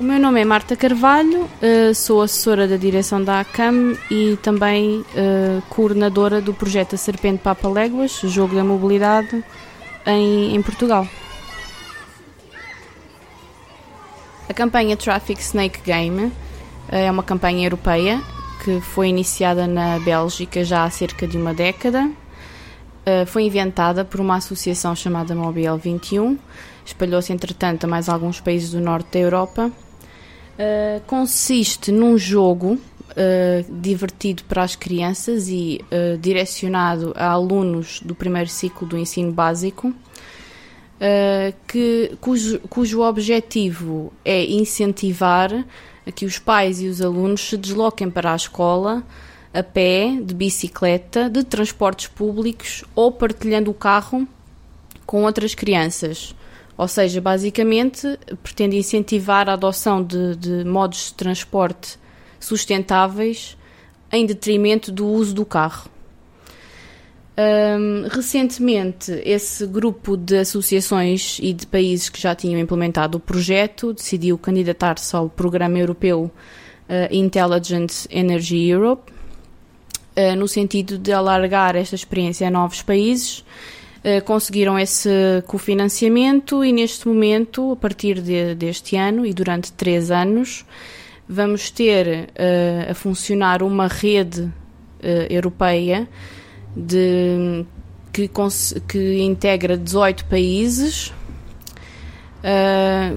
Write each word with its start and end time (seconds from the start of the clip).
O 0.00 0.04
meu 0.04 0.18
nome 0.18 0.40
é 0.40 0.44
Marta 0.44 0.74
Carvalho, 0.74 1.42
uh, 1.44 1.94
sou 1.94 2.22
assessora 2.22 2.66
da 2.66 2.76
direção 2.76 3.22
da 3.22 3.40
ACAM 3.40 3.96
e 4.10 4.36
também 4.42 5.00
uh, 5.00 5.62
coordenadora 5.68 6.40
do 6.40 6.52
projeto 6.52 6.94
A 6.94 6.98
Serpente 6.98 7.42
Papa 7.42 7.68
Léguas, 7.68 8.20
Jogo 8.24 8.54
da 8.54 8.64
Mobilidade, 8.64 9.44
em, 10.06 10.56
em 10.56 10.62
Portugal. 10.62 11.06
A 14.48 14.54
campanha 14.54 14.96
Traffic 14.96 15.40
Snake 15.40 15.80
Game 15.84 16.24
uh, 16.24 16.32
é 16.90 17.10
uma 17.10 17.22
campanha 17.22 17.66
europeia 17.66 18.20
que 18.64 18.80
foi 18.80 19.08
iniciada 19.08 19.66
na 19.66 19.98
Bélgica 19.98 20.64
já 20.64 20.84
há 20.84 20.90
cerca 20.90 21.26
de 21.28 21.36
uma 21.36 21.52
década. 21.52 22.10
Foi 23.26 23.42
inventada 23.42 24.04
por 24.04 24.20
uma 24.20 24.36
associação 24.36 24.94
chamada 24.94 25.34
Mobile 25.34 25.76
21, 25.76 26.38
espalhou-se 26.84 27.32
entretanto 27.32 27.84
a 27.84 27.86
mais 27.88 28.08
alguns 28.08 28.40
países 28.40 28.70
do 28.70 28.80
norte 28.80 29.12
da 29.12 29.18
Europa. 29.18 29.70
Uh, 30.52 31.00
consiste 31.06 31.90
num 31.90 32.16
jogo 32.16 32.74
uh, 32.74 33.80
divertido 33.80 34.44
para 34.44 34.62
as 34.62 34.76
crianças 34.76 35.48
e 35.48 35.84
direcionado 36.20 37.12
a 37.16 37.30
alunos 37.30 38.00
do 38.04 38.14
primeiro 38.14 38.48
ciclo 38.48 38.86
do 38.86 38.96
ensino 38.96 39.32
básico, 39.32 39.92
que, 41.66 42.16
cujo, 42.20 42.60
cujo 42.68 43.00
objetivo 43.00 44.12
é 44.24 44.44
incentivar 44.44 45.64
que 46.14 46.24
os 46.24 46.38
pais 46.38 46.80
e 46.80 46.86
os 46.86 47.00
alunos 47.00 47.40
se 47.40 47.56
desloquem 47.56 48.08
para 48.10 48.32
a 48.32 48.36
escola 48.36 49.04
a 49.52 49.62
pé, 49.62 50.18
de 50.22 50.34
bicicleta, 50.34 51.28
de 51.28 51.44
transportes 51.44 52.08
públicos 52.08 52.84
ou 52.94 53.12
partilhando 53.12 53.70
o 53.70 53.74
carro 53.74 54.26
com 55.04 55.24
outras 55.24 55.54
crianças. 55.54 56.34
Ou 56.76 56.88
seja, 56.88 57.20
basicamente 57.20 58.18
pretende 58.42 58.76
incentivar 58.76 59.48
a 59.48 59.52
adoção 59.52 60.02
de, 60.02 60.36
de 60.36 60.64
modos 60.64 61.08
de 61.08 61.14
transporte 61.14 61.98
sustentáveis 62.40 63.56
em 64.10 64.26
detrimento 64.26 64.90
do 64.90 65.06
uso 65.06 65.34
do 65.34 65.44
carro. 65.44 65.90
Um, 67.34 68.08
recentemente, 68.08 69.10
esse 69.24 69.66
grupo 69.66 70.18
de 70.18 70.38
associações 70.38 71.38
e 71.40 71.54
de 71.54 71.66
países 71.66 72.10
que 72.10 72.20
já 72.20 72.34
tinham 72.34 72.60
implementado 72.60 73.16
o 73.16 73.20
projeto 73.20 73.94
decidiu 73.94 74.36
candidatar-se 74.36 75.16
ao 75.16 75.30
Programa 75.30 75.78
Europeu 75.78 76.30
uh, 76.30 77.14
Intelligent 77.14 78.06
Energy 78.10 78.68
Europe, 78.68 79.10
uh, 80.16 80.36
no 80.36 80.48
sentido 80.48 80.98
de 80.98 81.12
alargar 81.12 81.76
esta 81.76 81.94
experiência 81.94 82.48
a 82.48 82.50
novos 82.50 82.82
países 82.82 83.44
eh, 84.04 84.20
conseguiram 84.20 84.76
esse 84.76 85.08
cofinanciamento 85.46 86.64
e 86.64 86.72
neste 86.72 87.06
momento, 87.06 87.70
a 87.70 87.76
partir 87.76 88.20
de, 88.20 88.52
deste 88.56 88.96
ano 88.96 89.24
e 89.24 89.32
durante 89.32 89.72
três 89.72 90.10
anos, 90.10 90.64
vamos 91.28 91.70
ter 91.70 92.28
uh, 92.30 92.90
a 92.90 92.94
funcionar 92.94 93.62
uma 93.62 93.86
rede 93.86 94.40
uh, 94.42 94.52
europeia 95.30 96.08
de, 96.76 97.64
que, 98.12 98.28
que, 98.88 99.22
integra 99.22 99.76
18 99.76 100.24
países 100.24 101.12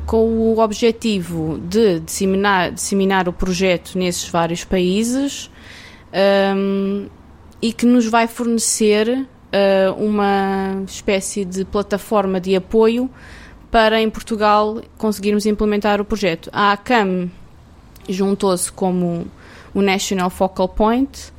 com 0.06 0.24
o 0.24 0.59
objetivo 0.59 1.58
de 1.58 2.00
disseminar, 2.00 2.72
disseminar 2.72 3.28
o 3.28 3.34
projeto 3.34 3.98
nesses 3.98 4.30
vários 4.30 4.64
países 4.64 5.50
um, 6.16 7.08
e 7.62 7.74
que 7.74 7.86
nos 7.86 8.08
vai 8.08 8.28
fornecer 8.28 9.10
uh, 9.10 9.94
uma 10.04 10.84
espécie 10.88 11.44
de 11.44 11.66
plataforma 11.66 12.40
de 12.40 12.56
apoio 12.56 13.10
para 13.70 14.00
em 14.00 14.10
Portugal 14.10 14.82
conseguirmos 14.98 15.46
implementar 15.46 16.00
o 16.00 16.06
projeto. 16.06 16.50
A 16.54 16.72
ACAM 16.72 17.30
juntou-se 18.08 18.72
como 18.72 19.28
o 19.74 19.81
National 19.81 20.30
Focal 20.30 20.70
Point 20.70 21.31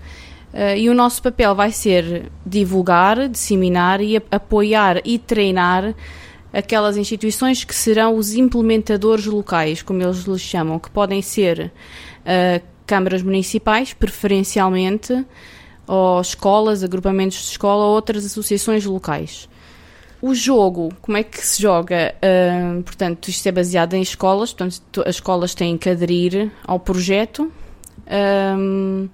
uh, 0.52 0.76
e 0.76 0.90
o 0.90 0.94
nosso 0.94 1.22
papel 1.22 1.54
vai 1.54 1.70
ser 1.70 2.30
divulgar, 2.44 3.28
disseminar 3.28 4.00
e 4.00 4.16
apoiar 4.30 5.00
e 5.04 5.18
treinar 5.18 5.94
aquelas 6.52 6.96
instituições 6.96 7.64
que 7.64 7.74
serão 7.74 8.16
os 8.16 8.34
implementadores 8.34 9.26
locais, 9.26 9.82
como 9.82 10.02
eles 10.02 10.24
lhes 10.24 10.40
chamam, 10.40 10.78
que 10.78 10.90
podem 10.90 11.20
ser 11.20 11.70
uh, 12.22 12.75
câmaras 12.86 13.22
municipais, 13.22 13.92
preferencialmente, 13.92 15.24
ou 15.86 16.20
escolas, 16.20 16.82
agrupamentos 16.82 17.38
de 17.38 17.50
escola 17.50 17.84
ou 17.84 17.94
outras 17.94 18.24
associações 18.24 18.84
locais. 18.84 19.48
O 20.20 20.34
jogo, 20.34 20.92
como 21.02 21.18
é 21.18 21.22
que 21.22 21.46
se 21.46 21.60
joga? 21.60 22.14
Uh, 22.16 22.82
portanto, 22.82 23.28
isto 23.28 23.46
é 23.46 23.52
baseado 23.52 23.94
em 23.94 24.02
escolas, 24.02 24.52
portanto, 24.52 25.02
as 25.06 25.16
escolas 25.16 25.54
têm 25.54 25.76
que 25.76 25.90
aderir 25.90 26.50
ao 26.64 26.80
projeto, 26.80 27.52
um, 28.58 29.08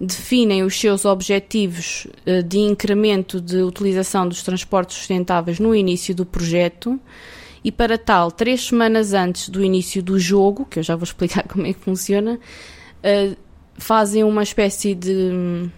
definem 0.00 0.62
os 0.64 0.78
seus 0.78 1.04
objetivos 1.04 2.06
uh, 2.26 2.42
de 2.42 2.58
incremento 2.58 3.40
de 3.40 3.62
utilização 3.62 4.28
dos 4.28 4.42
transportes 4.42 4.96
sustentáveis 4.96 5.60
no 5.60 5.74
início 5.74 6.14
do 6.14 6.26
projeto 6.26 6.98
e, 7.62 7.70
para 7.70 7.96
tal, 7.96 8.30
três 8.30 8.66
semanas 8.66 9.14
antes 9.14 9.48
do 9.48 9.64
início 9.64 10.02
do 10.02 10.18
jogo, 10.18 10.66
que 10.66 10.80
eu 10.80 10.82
já 10.82 10.96
vou 10.96 11.04
explicar 11.08 11.44
como 11.44 11.64
é 11.66 11.72
que 11.72 11.80
funciona, 11.80 12.40
uh, 13.04 13.36
fazem 13.76 14.24
uma 14.24 14.42
espécie 14.42 14.94
de 14.94 15.70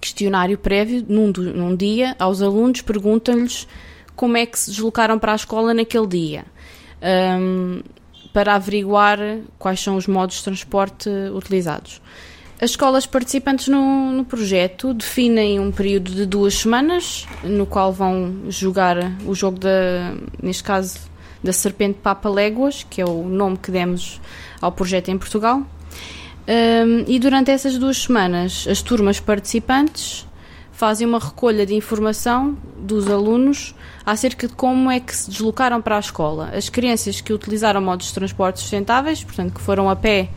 questionário 0.00 0.58
prévio, 0.58 1.04
num, 1.08 1.28
num 1.28 1.76
dia, 1.76 2.16
aos 2.18 2.42
alunos, 2.42 2.80
perguntam-lhes 2.80 3.68
como 4.16 4.36
é 4.36 4.44
que 4.44 4.58
se 4.58 4.70
deslocaram 4.70 5.18
para 5.18 5.32
a 5.32 5.36
escola 5.36 5.72
naquele 5.72 6.06
dia, 6.06 6.44
um, 7.40 7.82
para 8.32 8.54
averiguar 8.54 9.18
quais 9.58 9.80
são 9.80 9.96
os 9.96 10.06
modos 10.06 10.36
de 10.36 10.44
transporte 10.44 11.08
utilizados. 11.34 12.00
As 12.60 12.70
escolas 12.70 13.06
participantes 13.06 13.68
no, 13.68 14.12
no, 14.12 14.24
projeto 14.24 14.94
definem 14.94 15.58
um 15.58 15.72
período 15.72 16.12
de 16.12 16.24
duas 16.24 16.54
semanas, 16.54 17.26
no 17.42 17.66
qual 17.66 17.92
vão 17.92 18.42
jogar 18.48 18.96
o 19.26 19.34
jogo 19.34 19.58
da, 19.58 20.14
neste 20.40 20.62
caso, 20.62 20.98
da 21.42 21.52
Serpente 21.52 21.98
Papa 22.00 22.28
Léguas, 22.28 22.86
que 22.88 23.00
é 23.00 23.04
o 23.04 23.24
nome 23.24 23.56
que 23.56 23.70
demos 23.72 24.20
ao 24.60 24.70
projeto 24.70 25.08
em 25.08 25.18
Portugal. 25.18 25.66
Um, 26.48 27.04
e 27.06 27.18
durante 27.18 27.50
essas 27.50 27.78
duas 27.78 27.98
semanas, 27.98 28.66
as 28.68 28.82
turmas 28.82 29.20
participantes 29.20 30.26
fazem 30.72 31.06
uma 31.06 31.20
recolha 31.20 31.64
de 31.64 31.74
informação 31.74 32.56
dos 32.76 33.08
alunos 33.08 33.74
acerca 34.04 34.48
de 34.48 34.54
como 34.54 34.90
é 34.90 34.98
que 34.98 35.14
se 35.14 35.30
deslocaram 35.30 35.80
para 35.80 35.96
a 35.96 36.00
escola. 36.00 36.50
As 36.52 36.68
crianças 36.68 37.20
que 37.20 37.32
utilizaram 37.32 37.80
modos 37.80 38.06
de 38.06 38.14
transporte 38.14 38.58
sustentáveis, 38.58 39.22
portanto, 39.22 39.54
que 39.54 39.60
foram 39.60 39.88
a 39.88 39.94
pé, 39.94 40.30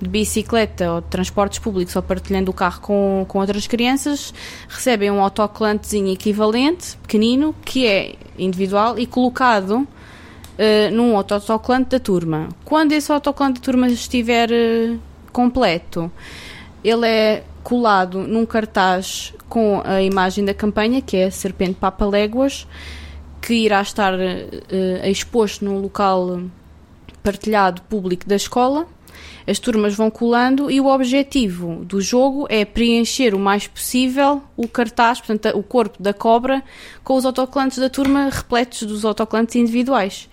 de 0.00 0.08
bicicleta 0.08 0.90
ou 0.94 1.00
de 1.02 1.08
transportes 1.08 1.58
públicos 1.58 1.94
ou 1.94 2.02
partilhando 2.02 2.50
o 2.50 2.54
carro 2.54 2.80
com, 2.80 3.26
com 3.28 3.38
outras 3.38 3.66
crianças, 3.66 4.32
recebem 4.66 5.10
um 5.10 5.20
autocolantezinho 5.20 6.10
equivalente, 6.10 6.96
pequenino, 7.02 7.54
que 7.62 7.86
é 7.86 8.14
individual 8.38 8.98
e 8.98 9.04
colocado 9.06 9.72
uh, 9.72 9.86
num 10.90 11.14
autocolante 11.14 11.90
da 11.90 12.00
turma. 12.00 12.48
Quando 12.64 12.92
esse 12.92 13.12
autocolante 13.12 13.60
da 13.60 13.64
turma 13.64 13.88
estiver 13.88 14.50
uh, 14.50 15.09
completo. 15.30 16.10
Ele 16.82 17.06
é 17.06 17.44
colado 17.62 18.20
num 18.20 18.46
cartaz 18.46 19.34
com 19.48 19.82
a 19.84 20.02
imagem 20.02 20.44
da 20.44 20.54
campanha, 20.54 21.02
que 21.02 21.16
é 21.16 21.24
a 21.26 21.30
Serpente 21.30 21.74
Papa 21.74 22.06
Léguas, 22.06 22.66
que 23.40 23.54
irá 23.54 23.82
estar 23.82 24.14
uh, 24.14 25.06
exposto 25.06 25.64
num 25.64 25.78
local 25.78 26.40
partilhado 27.22 27.82
público 27.82 28.28
da 28.28 28.36
escola. 28.36 28.86
As 29.46 29.58
turmas 29.58 29.94
vão 29.94 30.10
colando 30.10 30.70
e 30.70 30.80
o 30.80 30.86
objetivo 30.86 31.84
do 31.84 32.00
jogo 32.00 32.46
é 32.48 32.64
preencher 32.64 33.34
o 33.34 33.38
mais 33.38 33.66
possível 33.66 34.42
o 34.56 34.68
cartaz, 34.68 35.20
portanto, 35.20 35.56
o 35.56 35.62
corpo 35.62 36.02
da 36.02 36.12
cobra, 36.12 36.62
com 37.02 37.16
os 37.16 37.24
autocolantes 37.24 37.78
da 37.78 37.90
turma 37.90 38.28
repletos 38.30 38.84
dos 38.84 39.04
autocolantes 39.04 39.56
individuais. 39.56 40.28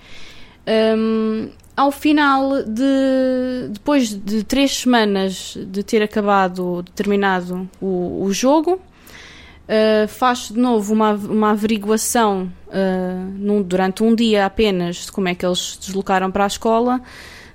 Um, 0.67 1.49
ao 1.77 1.91
final 1.91 2.63
de 2.63 3.69
depois 3.69 4.09
de 4.09 4.43
três 4.43 4.79
semanas 4.79 5.55
de 5.55 5.83
ter 5.83 6.01
acabado, 6.01 6.81
de 6.83 6.91
terminado 6.91 7.69
o, 7.79 8.23
o 8.23 8.33
jogo, 8.33 8.73
uh, 8.73 10.07
faz 10.07 10.49
de 10.49 10.57
novo 10.57 10.91
uma, 10.91 11.11
uma 11.11 11.51
averiguação 11.51 12.51
uh, 12.67 13.31
num, 13.37 13.61
durante 13.61 14.03
um 14.03 14.15
dia 14.15 14.47
apenas 14.47 15.05
de 15.05 15.11
como 15.11 15.27
é 15.27 15.35
que 15.35 15.45
eles 15.45 15.73
se 15.73 15.79
deslocaram 15.81 16.31
para 16.31 16.45
a 16.45 16.47
escola, 16.47 16.99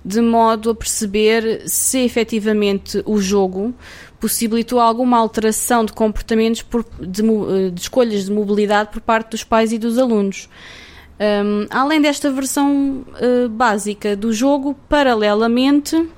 de 0.04 0.20
modo 0.20 0.70
a 0.70 0.74
perceber 0.74 1.68
se 1.68 1.98
efetivamente 1.98 3.02
o 3.04 3.20
jogo 3.20 3.74
possibilitou 4.20 4.78
alguma 4.78 5.18
alteração 5.18 5.84
de 5.84 5.92
comportamentos 5.92 6.62
por, 6.62 6.86
de, 7.00 7.22
de 7.72 7.80
escolhas 7.80 8.26
de 8.26 8.30
mobilidade 8.30 8.90
por 8.92 9.00
parte 9.00 9.30
dos 9.30 9.42
pais 9.42 9.72
e 9.72 9.78
dos 9.78 9.98
alunos. 9.98 10.48
Um, 11.22 11.68
além 11.70 12.00
desta 12.00 12.32
versão 12.32 13.04
uh, 13.06 13.48
básica 13.48 14.16
do 14.16 14.32
jogo, 14.32 14.74
paralelamente 14.88 16.10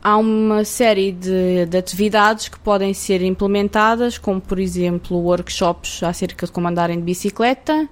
há 0.00 0.16
uma 0.16 0.64
série 0.64 1.10
de, 1.10 1.66
de, 1.66 1.76
atividades 1.76 2.48
que 2.48 2.60
podem 2.60 2.94
ser 2.94 3.22
implementadas, 3.22 4.18
como 4.18 4.40
por 4.40 4.60
exemplo 4.60 5.16
workshops 5.16 6.00
acerca 6.04 6.46
de 6.46 6.52
como 6.52 6.68
andarem 6.68 6.96
de 6.98 7.02
bicicleta, 7.02 7.88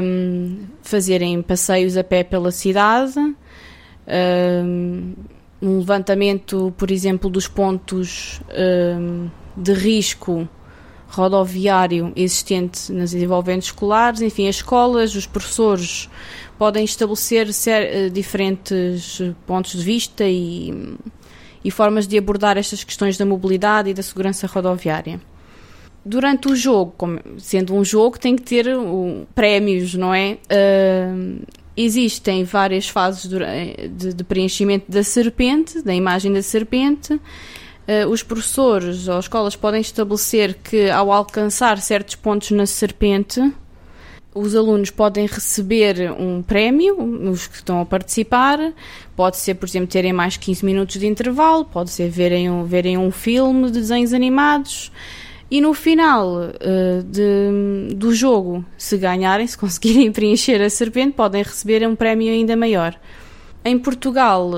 um, 0.00 0.66
fazerem 0.82 1.42
passeios 1.42 1.96
a 1.96 2.04
pé 2.04 2.22
pela 2.22 2.52
cidade, 2.52 3.18
um, 3.18 5.14
um 5.60 5.78
levantamento, 5.80 6.72
por 6.78 6.92
exemplo, 6.92 7.28
dos 7.28 7.48
pontos 7.48 8.40
um, 8.56 9.28
de 9.56 9.72
risco 9.72 10.48
rodoviário 11.08 12.12
existente 12.16 12.92
nas 12.92 13.14
envolventes 13.14 13.68
escolares, 13.68 14.20
enfim, 14.20 14.48
as 14.48 14.56
escolas, 14.56 15.14
os 15.14 15.26
professores 15.26 16.08
podem 16.58 16.84
estabelecer 16.84 17.52
ser, 17.52 18.10
diferentes 18.10 19.20
pontos 19.46 19.72
de 19.72 19.84
vista 19.84 20.24
e, 20.24 20.96
e 21.64 21.70
formas 21.70 22.06
de 22.06 22.18
abordar 22.18 22.56
estas 22.56 22.82
questões 22.84 23.16
da 23.16 23.24
mobilidade 23.24 23.90
e 23.90 23.94
da 23.94 24.02
segurança 24.02 24.46
rodoviária 24.46 25.20
durante 26.04 26.48
o 26.48 26.54
jogo, 26.54 26.94
sendo 27.38 27.74
um 27.74 27.84
jogo, 27.84 28.18
tem 28.18 28.36
que 28.36 28.42
ter 28.42 28.76
um, 28.76 29.24
prémios, 29.34 29.94
não 29.94 30.12
é? 30.12 30.38
Uh, 30.50 31.42
existem 31.76 32.44
várias 32.44 32.88
fases 32.88 33.28
de, 33.28 34.12
de, 34.12 34.24
preenchimento 34.24 34.90
da 34.90 35.02
serpente, 35.02 35.82
da 35.82 35.94
imagem 35.94 36.32
da 36.32 36.42
serpente. 36.42 37.18
Uh, 37.86 38.08
os 38.08 38.22
professores 38.22 39.08
ou 39.08 39.18
escolas 39.18 39.54
podem 39.54 39.80
estabelecer 39.80 40.54
que, 40.54 40.88
ao 40.88 41.12
alcançar 41.12 41.78
certos 41.78 42.14
pontos 42.14 42.50
na 42.50 42.64
serpente, 42.64 43.40
os 44.34 44.56
alunos 44.56 44.90
podem 44.90 45.26
receber 45.26 46.10
um 46.18 46.42
prémio, 46.42 46.96
os 47.30 47.46
que 47.46 47.56
estão 47.56 47.80
a 47.80 47.86
participar. 47.86 48.72
Pode 49.14 49.36
ser, 49.36 49.54
por 49.54 49.66
exemplo, 49.66 49.86
terem 49.86 50.12
mais 50.12 50.36
15 50.36 50.64
minutos 50.64 50.98
de 50.98 51.06
intervalo, 51.06 51.64
pode 51.64 51.90
ser 51.90 52.08
verem 52.08 52.50
um, 52.50 52.64
verem 52.64 52.98
um 52.98 53.10
filme 53.10 53.66
de 53.66 53.80
desenhos 53.80 54.12
animados. 54.12 54.90
E 55.50 55.60
no 55.60 55.72
final 55.72 56.26
uh, 56.26 57.02
de, 57.04 57.94
do 57.94 58.12
jogo, 58.12 58.64
se 58.76 58.96
ganharem, 58.96 59.46
se 59.46 59.56
conseguirem 59.58 60.10
preencher 60.10 60.60
a 60.60 60.68
serpente, 60.68 61.12
podem 61.12 61.42
receber 61.42 61.86
um 61.86 61.94
prémio 61.94 62.32
ainda 62.32 62.56
maior. 62.56 62.98
Em 63.64 63.78
Portugal, 63.78 64.50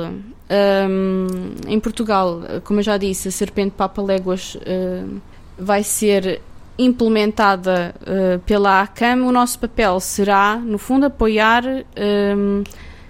um, 0.48 1.26
em 1.66 1.80
Portugal, 1.80 2.40
como 2.64 2.80
eu 2.80 2.84
já 2.84 2.96
disse, 2.96 3.28
a 3.28 3.30
serpente 3.30 3.72
Papa 3.72 4.00
Léguas 4.00 4.54
uh, 4.54 5.20
vai 5.58 5.82
ser 5.82 6.40
implementada 6.78 7.94
uh, 8.02 8.38
pela 8.40 8.82
ACAM. 8.82 9.24
O 9.24 9.32
nosso 9.32 9.58
papel 9.58 9.98
será, 9.98 10.56
no 10.56 10.78
fundo, 10.78 11.06
apoiar, 11.06 11.64
um, 11.66 12.62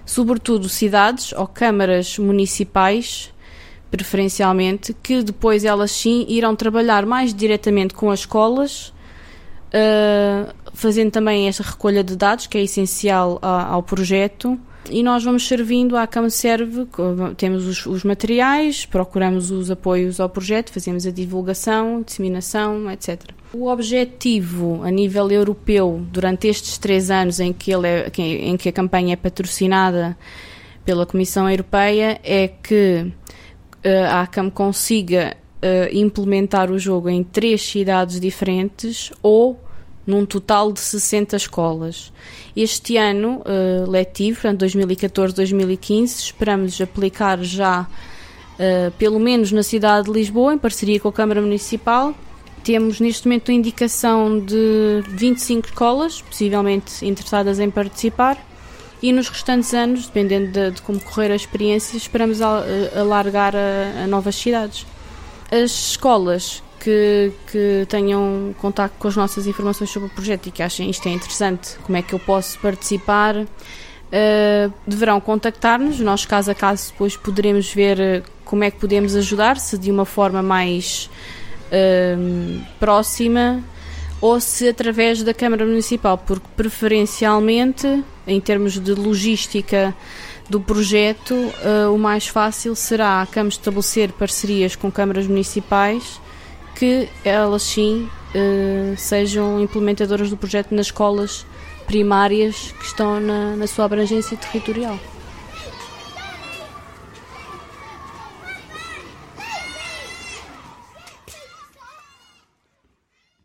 sobretudo, 0.04 0.68
cidades 0.68 1.32
ou 1.32 1.46
câmaras 1.46 2.18
municipais 2.18 3.32
preferencialmente, 3.90 4.94
que 5.02 5.22
depois 5.22 5.64
elas 5.64 5.90
sim 5.90 6.26
irão 6.28 6.56
trabalhar 6.56 7.06
mais 7.06 7.32
diretamente 7.32 7.94
com 7.94 8.10
as 8.10 8.20
escolas, 8.20 8.92
uh, 9.68 10.52
fazendo 10.72 11.10
também 11.10 11.48
esta 11.48 11.62
recolha 11.62 12.02
de 12.02 12.16
dados, 12.16 12.46
que 12.46 12.58
é 12.58 12.62
essencial 12.62 13.38
a, 13.42 13.66
ao 13.66 13.82
projeto. 13.82 14.58
E 14.90 15.02
nós 15.02 15.24
vamos 15.24 15.46
servindo 15.46 15.96
à 15.96 16.06
Cama 16.06 16.30
Serve, 16.30 16.86
temos 17.36 17.66
os, 17.66 17.86
os, 17.86 18.04
materiais, 18.04 18.86
procuramos 18.86 19.50
os 19.50 19.70
apoios 19.70 20.20
ao 20.20 20.28
projeto, 20.28 20.72
fazemos 20.72 21.06
a 21.06 21.10
divulgação, 21.10 22.02
disseminação, 22.02 22.90
etc. 22.90 23.20
O 23.52 23.68
objetivo 23.68 24.82
a 24.84 24.90
nível 24.90 25.30
europeu, 25.30 26.04
durante 26.12 26.46
estes 26.46 26.78
três 26.78 27.10
anos 27.10 27.40
em 27.40 27.52
que, 27.52 27.72
ele 27.72 27.88
é, 27.88 28.10
em 28.18 28.56
que 28.56 28.68
a 28.68 28.72
campanha 28.72 29.14
é 29.14 29.16
patrocinada 29.16 30.16
pela 30.84 31.04
Comissão 31.04 31.50
Europeia, 31.50 32.20
é 32.22 32.48
que 32.48 33.10
a 34.10 34.22
ACAM 34.22 34.50
consiga 34.50 35.36
uh, 35.56 35.96
implementar 35.96 36.70
o 36.70 36.78
jogo 36.78 37.08
em 37.08 37.22
três 37.22 37.62
cidades 37.62 38.20
diferentes 38.20 39.12
ou 39.22 39.60
num 40.06 40.24
total 40.24 40.72
de 40.72 40.80
60 40.80 41.36
escolas. 41.36 42.12
Este 42.56 42.96
ano 42.96 43.42
uh, 43.42 43.90
letivo, 43.90 44.40
portanto 44.40 44.64
2014-2015, 44.64 46.04
esperamos 46.04 46.80
aplicar 46.80 47.42
já 47.42 47.82
uh, 47.82 48.90
pelo 48.92 49.18
menos 49.18 49.50
na 49.52 49.62
cidade 49.62 50.06
de 50.06 50.12
Lisboa, 50.12 50.54
em 50.54 50.58
parceria 50.58 51.00
com 51.00 51.08
a 51.08 51.12
Câmara 51.12 51.40
Municipal. 51.40 52.14
Temos 52.62 53.00
neste 53.00 53.26
momento 53.26 53.50
a 53.50 53.54
indicação 53.54 54.40
de 54.40 55.02
25 55.08 55.68
escolas, 55.68 56.22
possivelmente 56.22 57.04
interessadas 57.04 57.58
em 57.58 57.70
participar 57.70 58.38
e 59.02 59.12
nos 59.12 59.28
restantes 59.28 59.74
anos, 59.74 60.06
dependendo 60.06 60.50
de, 60.50 60.70
de 60.72 60.82
como 60.82 61.00
correr 61.00 61.30
a 61.30 61.36
experiência, 61.36 61.96
esperamos 61.96 62.40
alargar 62.40 63.54
a, 63.54 64.04
a, 64.04 64.06
novas 64.06 64.34
cidades. 64.36 64.86
As 65.50 65.90
escolas 65.90 66.62
que, 66.86 67.32
que 67.50 67.86
tenham 67.88 68.54
contato 68.60 68.92
com 68.96 69.08
as 69.08 69.16
nossas 69.16 69.48
informações 69.48 69.90
sobre 69.90 70.06
o 70.06 70.10
projeto 70.12 70.46
e 70.46 70.52
que 70.52 70.62
achem 70.62 70.88
isto 70.88 71.08
é 71.08 71.10
interessante, 71.10 71.76
como 71.82 71.98
é 71.98 72.02
que 72.02 72.12
eu 72.12 72.18
posso 72.20 72.60
participar, 72.60 73.36
uh, 73.36 74.72
deverão 74.86 75.20
contactar-nos. 75.20 75.98
Nós, 75.98 76.24
caso 76.24 76.52
a 76.52 76.54
caso, 76.54 76.92
depois 76.92 77.16
poderemos 77.16 77.72
ver 77.72 77.98
eh, 77.98 78.22
como 78.44 78.62
é 78.62 78.70
que 78.70 78.78
podemos 78.78 79.16
ajudar, 79.16 79.58
se 79.58 79.76
de 79.76 79.90
uma 79.90 80.04
forma 80.04 80.44
mais 80.44 81.10
uh, 81.72 82.62
próxima 82.78 83.60
ou 84.20 84.38
se 84.38 84.68
através 84.68 85.24
da 85.24 85.34
Câmara 85.34 85.66
Municipal, 85.66 86.16
porque 86.16 86.46
preferencialmente, 86.56 88.04
em 88.28 88.40
termos 88.40 88.78
de 88.78 88.94
logística 88.94 89.92
do 90.48 90.60
projeto, 90.60 91.34
uh, 91.34 91.92
o 91.92 91.98
mais 91.98 92.28
fácil 92.28 92.76
será 92.76 93.22
a 93.22 93.26
Câmara 93.26 93.48
estabelecer 93.52 94.12
parcerias 94.12 94.76
com 94.76 94.88
câmaras 94.88 95.26
municipais 95.26 96.24
que 96.78 97.08
elas 97.24 97.62
sim 97.62 98.08
uh, 98.34 98.96
sejam 98.96 99.60
implementadoras 99.60 100.30
do 100.30 100.36
projeto 100.36 100.74
nas 100.74 100.86
escolas 100.86 101.46
primárias 101.86 102.72
que 102.78 102.84
estão 102.84 103.20
na, 103.20 103.56
na 103.56 103.66
sua 103.66 103.86
abrangência 103.86 104.36
territorial. 104.36 104.98